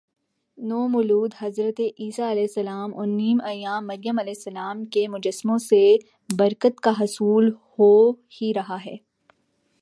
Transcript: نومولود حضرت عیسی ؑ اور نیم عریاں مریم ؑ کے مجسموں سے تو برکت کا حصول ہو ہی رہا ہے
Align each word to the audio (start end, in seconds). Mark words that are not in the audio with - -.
نومولود 0.57 1.31
حضرت 1.39 1.79
عیسی 1.99 2.45
ؑ 2.57 2.69
اور 2.95 3.07
نیم 3.09 3.37
عریاں 3.43 3.81
مریم 3.81 4.17
ؑ 4.19 4.29
کے 4.91 5.07
مجسموں 5.07 5.57
سے 5.59 5.83
تو 6.29 6.35
برکت 6.35 6.79
کا 6.79 6.91
حصول 6.99 7.45
ہو 7.73 7.91
ہی 8.35 8.53
رہا 8.53 8.77
ہے 8.85 8.95